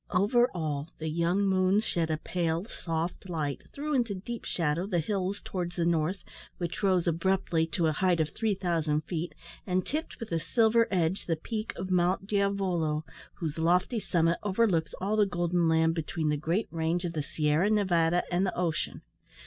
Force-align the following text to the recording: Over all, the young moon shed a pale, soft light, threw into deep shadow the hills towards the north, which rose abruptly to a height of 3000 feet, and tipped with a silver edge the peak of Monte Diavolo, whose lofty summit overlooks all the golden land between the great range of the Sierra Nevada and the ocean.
Over 0.09 0.49
all, 0.51 0.89
the 0.97 1.09
young 1.09 1.43
moon 1.43 1.79
shed 1.79 2.09
a 2.09 2.17
pale, 2.17 2.65
soft 2.65 3.29
light, 3.29 3.61
threw 3.71 3.93
into 3.93 4.15
deep 4.15 4.45
shadow 4.45 4.87
the 4.87 4.97
hills 4.97 5.43
towards 5.43 5.75
the 5.75 5.85
north, 5.85 6.23
which 6.57 6.81
rose 6.81 7.05
abruptly 7.07 7.67
to 7.67 7.85
a 7.85 7.91
height 7.91 8.19
of 8.19 8.29
3000 8.29 9.01
feet, 9.01 9.35
and 9.67 9.85
tipped 9.85 10.19
with 10.19 10.31
a 10.31 10.39
silver 10.39 10.87
edge 10.89 11.27
the 11.27 11.35
peak 11.35 11.71
of 11.75 11.91
Monte 11.91 12.25
Diavolo, 12.25 13.05
whose 13.35 13.59
lofty 13.59 13.99
summit 13.99 14.39
overlooks 14.41 14.95
all 14.95 15.15
the 15.15 15.27
golden 15.27 15.67
land 15.67 15.93
between 15.93 16.29
the 16.29 16.35
great 16.35 16.67
range 16.71 17.05
of 17.05 17.13
the 17.13 17.21
Sierra 17.21 17.69
Nevada 17.69 18.23
and 18.31 18.43
the 18.43 18.57
ocean. 18.57 19.03